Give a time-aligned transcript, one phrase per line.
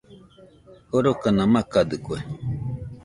[0.89, 2.17] Jorokana makadɨkue